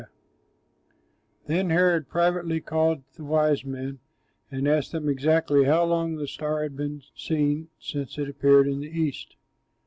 [0.03, 0.11] Taylor]
[1.45, 3.99] Then Herod privately called the wise men
[4.49, 8.79] and asked them exactly how long the star had been seen since it appeared in
[8.79, 9.35] the east.